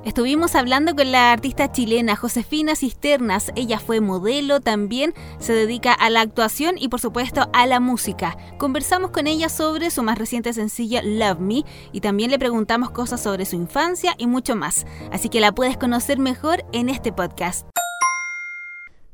Estuvimos 0.05 0.55
hablando 0.55 0.97
con 0.97 1.13
la 1.13 1.31
artista 1.31 1.71
chilena 1.71 2.17
Josefina 2.17 2.75
Cisternas. 2.75 3.53
Ella 3.55 3.79
fue 3.79 4.01
modelo, 4.01 4.59
también 4.59 5.13
se 5.39 5.53
dedica 5.53 5.93
a 5.93 6.09
la 6.09 6.19
actuación 6.19 6.75
y 6.77 6.89
por 6.89 6.99
supuesto 6.99 7.49
a 7.53 7.65
la 7.67 7.79
música. 7.79 8.35
Conversamos 8.57 9.11
con 9.11 9.27
ella 9.27 9.47
sobre 9.47 9.91
su 9.91 10.03
más 10.03 10.17
reciente 10.17 10.51
sencillo 10.51 10.99
Love 11.01 11.39
Me 11.39 11.63
y 11.93 12.01
también 12.01 12.31
le 12.31 12.39
preguntamos 12.39 12.91
cosas 12.91 13.23
sobre 13.23 13.45
su 13.45 13.55
infancia 13.55 14.13
y 14.17 14.27
mucho 14.27 14.57
más. 14.57 14.85
Así 15.13 15.29
que 15.29 15.39
la 15.39 15.53
puedes 15.53 15.77
conocer 15.77 16.19
mejor 16.19 16.65
en 16.73 16.89
este 16.89 17.13
podcast. 17.13 17.65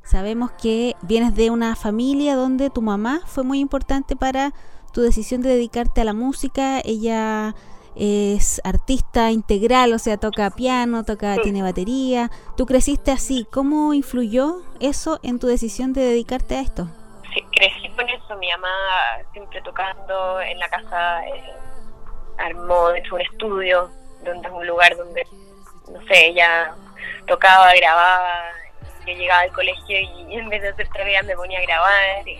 Sabemos 0.03 0.49
que 0.59 0.95
vienes 1.03 1.35
de 1.35 1.51
una 1.51 1.75
familia 1.75 2.35
donde 2.35 2.71
tu 2.71 2.81
mamá 2.81 3.21
fue 3.27 3.43
muy 3.43 3.59
importante 3.59 4.15
para 4.15 4.55
tu 4.91 5.01
decisión 5.01 5.41
de 5.41 5.49
dedicarte 5.49 6.01
a 6.01 6.03
la 6.05 6.13
música. 6.13 6.81
Ella 6.83 7.53
es 7.99 8.61
artista 8.63 9.29
integral, 9.29 9.91
o 9.93 9.99
sea, 9.99 10.15
toca 10.15 10.49
piano, 10.51 11.03
toca, 11.03 11.35
tiene 11.43 11.61
batería. 11.61 12.31
Tú 12.55 12.65
creciste 12.65 13.11
así, 13.11 13.45
¿cómo 13.51 13.93
influyó 13.93 14.61
eso 14.79 15.19
en 15.21 15.37
tu 15.37 15.47
decisión 15.47 15.91
de 15.91 16.01
dedicarte 16.01 16.55
a 16.55 16.61
esto? 16.61 16.87
Sí, 17.33 17.43
crecí 17.51 17.89
con 17.89 18.07
eso, 18.07 18.37
mi 18.37 18.49
mamá 18.51 18.69
siempre 19.33 19.61
tocando 19.61 20.39
en 20.41 20.57
la 20.59 20.69
casa, 20.69 21.27
eh, 21.27 21.53
armó 22.37 22.89
de 22.89 22.99
hecho 22.99 23.15
un 23.15 23.21
estudio, 23.21 23.89
donde 24.23 24.47
es 24.47 24.53
un 24.53 24.65
lugar 24.65 24.95
donde, 24.95 25.27
no 25.91 25.99
sé, 26.07 26.27
ella 26.27 26.73
tocaba, 27.27 27.73
grababa, 27.75 28.51
que 29.05 29.15
llegaba 29.15 29.41
al 29.41 29.51
colegio 29.51 29.99
y 29.99 30.35
en 30.35 30.47
vez 30.47 30.61
de 30.61 30.69
hacer 30.69 30.87
tareas 30.89 31.25
me 31.25 31.35
ponía 31.35 31.59
a 31.59 31.63
grabar 31.63 32.27
y, 32.27 32.39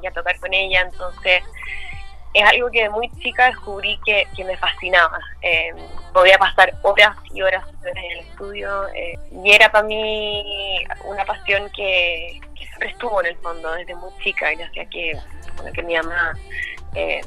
y 0.00 0.06
a 0.06 0.12
tocar 0.12 0.38
con 0.38 0.54
ella, 0.54 0.82
entonces 0.82 1.42
es 2.32 2.44
algo 2.44 2.70
que 2.70 2.82
de 2.82 2.90
muy 2.90 3.10
chica 3.20 3.46
descubrí 3.46 3.98
que, 4.04 4.26
me 4.44 4.56
fascinaba. 4.56 5.18
Eh, 5.42 5.72
podía 6.12 6.38
pasar 6.38 6.74
horas 6.82 7.16
y 7.32 7.42
horas 7.42 7.64
en 7.84 7.96
el 7.96 8.18
estudio 8.20 8.88
eh, 8.88 9.18
y 9.44 9.52
era 9.52 9.70
para 9.70 9.86
mí 9.86 10.84
una 11.04 11.24
pasión 11.24 11.70
que, 11.70 12.40
siempre 12.56 12.88
estuvo 12.88 13.20
en 13.20 13.26
el 13.26 13.36
fondo 13.36 13.72
desde 13.72 13.94
muy 13.94 14.10
chica, 14.22 14.50
gracias 14.52 14.86
a 14.86 14.90
que, 14.90 15.18
que 15.72 15.82
mi 15.82 15.96
mamá 15.96 16.34
eh, 16.94 17.20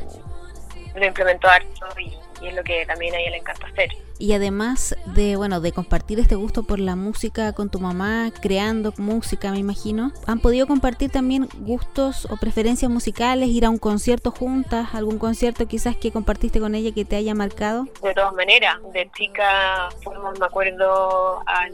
lo 0.96 1.06
implementó 1.06 1.48
harto 1.48 1.88
y, 2.00 2.18
y 2.42 2.48
es 2.48 2.54
lo 2.54 2.64
que 2.64 2.86
también 2.86 3.16
a 3.16 3.20
ella 3.20 3.32
le 3.32 3.38
encanta 3.38 3.68
hacer. 3.68 3.90
Y 4.20 4.34
además 4.34 4.96
de, 5.08 5.36
bueno, 5.36 5.60
de 5.60 5.72
compartir 5.72 6.20
este 6.20 6.36
gusto 6.36 6.64
por 6.64 6.80
la 6.80 6.96
música 6.96 7.52
con 7.54 7.70
tu 7.70 7.80
mamá, 7.80 8.32
creando 8.42 8.94
música, 8.98 9.52
me 9.52 9.60
imagino, 9.60 10.12
¿han 10.28 10.40
podido 10.40 10.68
compartir 10.68 11.12
también 11.12 11.50
gustos 11.60 12.26
o 12.30 12.38
preferencias 12.38 12.90
musicales, 12.90 13.50
ir 13.50 13.66
a 13.66 13.70
un 13.70 13.80
concierto 13.80 14.32
juntas, 14.32 14.94
algún 14.94 15.18
concierto 15.18 15.68
quizás 15.68 15.98
que 15.98 16.12
compartiste 16.12 16.60
con 16.60 16.76
ella 16.76 16.94
que 16.94 17.06
te 17.06 17.16
haya 17.16 17.34
marcado? 17.34 17.86
De 18.02 18.14
todas 18.14 18.34
maneras, 18.34 18.78
de 18.94 19.10
chica 19.18 19.90
fuimos, 20.04 20.40
me 20.40 20.46
acuerdo, 20.46 21.42
al 21.46 21.74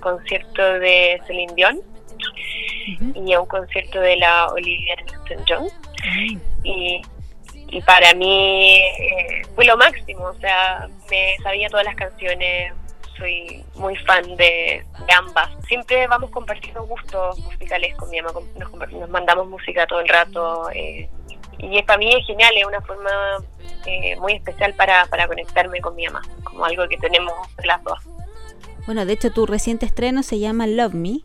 concierto 0.00 0.62
de 0.62 1.20
Celine 1.26 1.52
Dion 1.54 1.80
y 3.14 3.32
a 3.32 3.40
un 3.40 3.46
concierto 3.46 4.00
de 4.00 4.16
la 4.16 4.48
Olivia 4.50 4.94
Newton-John. 5.04 5.68
Y 6.62 7.02
y 7.68 7.80
para 7.82 8.14
mí 8.14 8.76
eh, 8.76 9.42
fue 9.54 9.64
lo 9.64 9.76
máximo, 9.76 10.24
o 10.24 10.34
sea, 10.34 10.88
me 11.10 11.36
sabía 11.42 11.68
todas 11.68 11.84
las 11.84 11.96
canciones, 11.96 12.72
soy 13.18 13.64
muy 13.74 13.96
fan 13.96 14.36
de, 14.36 14.84
ambas. 15.16 15.50
Siempre 15.66 16.06
vamos 16.06 16.30
compartiendo 16.30 16.84
gustos 16.86 17.38
musicales 17.40 17.94
con 17.96 18.10
mi 18.10 18.20
mamá, 18.20 18.40
nos, 18.56 19.08
mandamos 19.08 19.48
música 19.48 19.86
todo 19.86 20.00
el 20.00 20.08
rato 20.08 20.70
eh, 20.70 21.08
y 21.58 21.82
para 21.82 21.98
mí 21.98 22.12
es 22.14 22.26
genial, 22.26 22.52
es 22.56 22.66
una 22.66 22.80
forma 22.82 23.10
eh, 23.86 24.16
muy 24.16 24.34
especial 24.34 24.74
para, 24.74 25.06
para 25.06 25.26
conectarme 25.26 25.80
con 25.80 25.94
mi 25.96 26.06
mamá, 26.06 26.22
como 26.44 26.64
algo 26.64 26.86
que 26.88 26.98
tenemos 26.98 27.34
las 27.64 27.82
dos. 27.82 27.98
Bueno, 28.86 29.04
de 29.04 29.14
hecho 29.14 29.32
tu 29.32 29.46
reciente 29.46 29.86
estreno 29.86 30.22
se 30.22 30.38
llama 30.38 30.66
Love 30.66 30.94
Me 30.94 31.20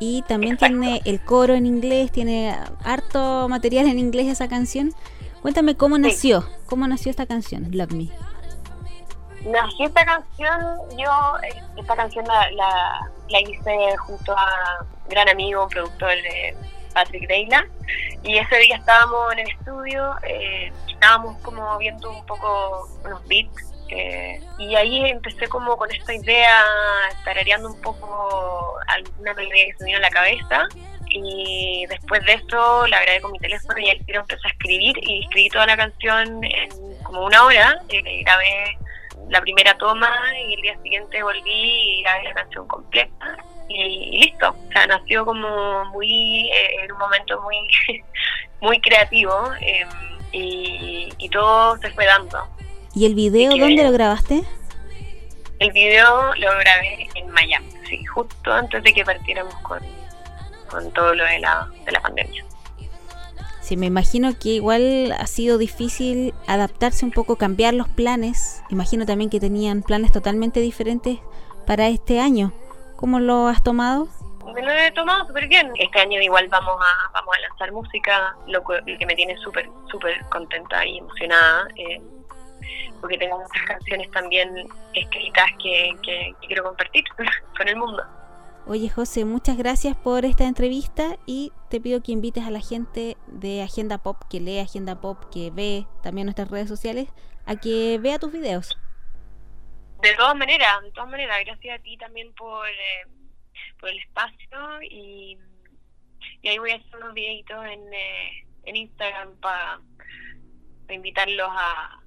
y 0.00 0.22
también 0.22 0.56
tiene 0.56 1.02
el 1.04 1.20
coro 1.20 1.54
en 1.54 1.66
inglés, 1.66 2.10
tiene 2.12 2.56
harto 2.84 3.48
material 3.48 3.88
en 3.88 3.98
inglés 3.98 4.28
esa 4.28 4.48
canción. 4.48 4.94
Cuéntame 5.42 5.76
cómo 5.76 5.98
nació, 5.98 6.48
cómo 6.66 6.86
nació 6.88 7.10
esta 7.10 7.26
canción, 7.26 7.68
Love 7.70 7.92
Me. 7.92 8.08
Nació 9.44 9.86
esta 9.86 10.04
canción, 10.04 10.60
yo 10.96 11.10
eh, 11.44 11.62
esta 11.76 11.94
canción 11.94 12.24
la, 12.26 12.50
la, 12.50 13.40
hice 13.40 13.96
junto 13.98 14.36
a 14.36 14.84
un 15.04 15.08
gran 15.08 15.28
amigo, 15.28 15.68
productor 15.68 16.10
de 16.10 16.56
Patrick 16.92 17.28
Deila, 17.28 17.64
y 18.24 18.36
ese 18.36 18.58
día 18.58 18.76
estábamos 18.76 19.32
en 19.32 19.38
el 19.38 19.50
estudio, 19.50 20.14
eh, 20.24 20.72
estábamos 20.88 21.40
como 21.42 21.78
viendo 21.78 22.10
un 22.10 22.26
poco 22.26 22.88
unos 23.04 23.26
beats, 23.28 23.72
eh, 23.90 24.40
y 24.58 24.74
ahí 24.74 25.08
empecé 25.08 25.48
como 25.48 25.76
con 25.76 25.90
esta 25.92 26.12
idea, 26.12 26.64
tarareando 27.24 27.70
un 27.72 27.80
poco 27.80 28.74
alguna 28.88 29.34
melodía 29.34 29.66
que 29.66 29.74
se 29.78 29.84
me 29.84 29.86
vino 29.86 29.98
a 29.98 30.02
la 30.02 30.10
cabeza, 30.10 30.68
y 31.10 31.86
después 31.88 32.24
de 32.24 32.34
eso 32.34 32.86
la 32.86 33.02
grabé 33.02 33.20
con 33.20 33.32
mi 33.32 33.38
teléfono 33.38 33.78
y 33.78 33.88
el 33.88 34.04
tiro 34.04 34.20
empecé 34.20 34.46
a 34.46 34.50
escribir 34.50 34.96
y 35.02 35.24
escribí 35.24 35.48
toda 35.48 35.66
la 35.66 35.76
canción 35.76 36.44
en 36.44 36.68
como 37.02 37.24
una 37.24 37.44
hora, 37.44 37.80
eh, 37.88 38.22
grabé 38.22 38.78
la 39.28 39.40
primera 39.40 39.76
toma 39.76 40.10
y 40.46 40.54
el 40.54 40.60
día 40.62 40.82
siguiente 40.82 41.22
volví 41.22 41.98
y 41.98 42.02
grabé 42.02 42.24
la 42.24 42.34
canción 42.34 42.66
completa 42.66 43.36
y, 43.68 44.18
listo, 44.24 44.50
o 44.50 44.72
sea, 44.72 44.86
nació 44.86 45.24
como 45.24 45.84
muy, 45.86 46.48
eh, 46.48 46.84
en 46.84 46.92
un 46.92 46.98
momento 46.98 47.40
muy, 47.42 47.58
muy 48.60 48.80
creativo 48.80 49.52
em, 49.60 49.88
y, 50.32 51.28
todo 51.30 51.76
se 51.78 51.90
fue 51.90 52.06
dando. 52.06 52.48
¿Y 52.94 53.04
el 53.04 53.14
video 53.14 53.50
dónde 53.50 53.84
lo 53.84 53.92
grabaste? 53.92 54.42
El 55.58 55.72
video 55.72 56.34
lo 56.36 56.50
grabé 56.58 57.08
en 57.14 57.30
Miami, 57.30 57.70
sí, 57.88 58.02
justo 58.06 58.52
antes 58.52 58.82
de 58.82 58.92
que 58.94 59.04
partiéramos 59.04 59.54
con, 59.56 59.80
con 60.68 60.92
todo 60.92 61.14
lo 61.14 61.24
de 61.24 61.40
la, 61.40 61.68
de 61.84 61.92
la 61.92 62.00
pandemia. 62.00 62.44
Sí, 63.68 63.76
me 63.76 63.84
imagino 63.84 64.30
que 64.38 64.48
igual 64.48 65.12
ha 65.12 65.26
sido 65.26 65.58
difícil 65.58 66.32
adaptarse 66.46 67.04
un 67.04 67.10
poco, 67.10 67.36
cambiar 67.36 67.74
los 67.74 67.86
planes. 67.86 68.62
Imagino 68.70 69.04
también 69.04 69.28
que 69.28 69.40
tenían 69.40 69.82
planes 69.82 70.10
totalmente 70.10 70.60
diferentes 70.60 71.18
para 71.66 71.88
este 71.88 72.18
año. 72.18 72.50
¿Cómo 72.96 73.20
lo 73.20 73.46
has 73.46 73.62
tomado? 73.62 74.08
Me 74.54 74.62
lo 74.62 74.72
he 74.72 74.90
tomado 74.92 75.26
súper 75.26 75.48
bien. 75.48 75.70
Este 75.78 76.00
año 76.00 76.18
igual 76.18 76.48
vamos 76.48 76.80
a, 76.80 77.12
vamos 77.12 77.36
a 77.36 77.40
lanzar 77.40 77.70
música, 77.72 78.34
lo 78.46 78.64
que, 78.64 79.04
me 79.04 79.14
tiene 79.14 79.36
súper, 79.36 79.68
súper 79.90 80.24
contenta 80.30 80.86
y 80.86 80.96
emocionada. 80.96 81.68
Eh, 81.76 82.00
porque 83.02 83.18
tengo 83.18 83.38
muchas 83.38 83.64
canciones 83.66 84.10
también 84.12 84.66
escritas 84.94 85.46
que, 85.62 85.94
que 86.02 86.34
quiero 86.46 86.64
compartir 86.64 87.04
con 87.58 87.68
el 87.68 87.76
mundo. 87.76 88.02
Oye 88.70 88.90
José, 88.90 89.24
muchas 89.24 89.56
gracias 89.56 89.96
por 89.96 90.26
esta 90.26 90.44
entrevista 90.44 91.16
y 91.24 91.52
te 91.70 91.80
pido 91.80 92.02
que 92.02 92.12
invites 92.12 92.44
a 92.44 92.50
la 92.50 92.60
gente 92.60 93.16
de 93.26 93.62
Agenda 93.62 93.96
Pop, 93.96 94.18
que 94.28 94.40
lee 94.40 94.58
Agenda 94.58 95.00
Pop, 95.00 95.24
que 95.32 95.50
ve 95.50 95.86
también 96.02 96.26
nuestras 96.26 96.50
redes 96.50 96.68
sociales, 96.68 97.08
a 97.46 97.56
que 97.56 97.96
vea 97.98 98.18
tus 98.18 98.30
videos. 98.30 98.78
De 100.02 100.14
todas 100.16 100.36
maneras, 100.36 100.82
de 100.82 100.90
todas 100.90 101.08
maneras, 101.08 101.38
gracias 101.46 101.80
a 101.80 101.82
ti 101.82 101.96
también 101.96 102.34
por, 102.34 102.68
eh, 102.68 103.06
por 103.80 103.88
el 103.88 104.00
espacio 104.00 104.82
y, 104.82 105.38
ahí 106.44 106.58
voy 106.58 106.72
a 106.72 106.76
hacer 106.76 106.96
unos 106.96 107.14
videitos 107.14 107.64
en, 107.64 107.94
eh, 107.94 108.46
en 108.64 108.76
Instagram 108.76 109.34
para 109.40 109.80
invitarlos 110.90 111.48
a, 111.50 112.02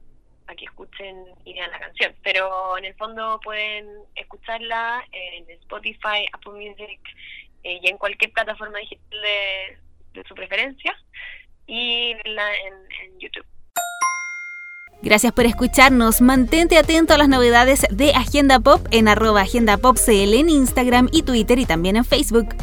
que 0.55 0.65
escuchen 0.65 1.25
y 1.45 1.53
vean 1.53 1.71
la 1.71 1.79
canción. 1.79 2.13
Pero 2.23 2.77
en 2.77 2.85
el 2.85 2.95
fondo 2.95 3.39
pueden 3.43 3.87
escucharla 4.15 5.03
en 5.11 5.49
Spotify, 5.51 6.25
Apple 6.33 6.53
Music 6.53 6.99
eh, 7.63 7.79
y 7.81 7.89
en 7.89 7.97
cualquier 7.97 8.31
plataforma 8.31 8.79
digital 8.79 9.21
de, 9.21 10.23
su 10.27 10.35
preferencia 10.35 10.95
y 11.67 12.13
verla 12.15 12.43
en, 12.65 13.19
YouTube. 13.19 13.45
Gracias 15.03 15.31
por 15.31 15.45
escucharnos. 15.45 16.21
Mantente 16.21 16.77
atento 16.77 17.13
a 17.13 17.17
las 17.17 17.29
novedades 17.29 17.87
de 17.89 18.11
Agenda 18.11 18.59
Pop 18.59 18.85
en 18.91 19.07
arroba 19.07 19.41
Agenda 19.41 19.77
Pop 19.77 19.97
CL 19.97 20.33
en 20.33 20.49
Instagram 20.49 21.09
y 21.11 21.23
Twitter 21.23 21.59
y 21.59 21.65
también 21.65 21.95
en 21.95 22.05
Facebook. 22.05 22.55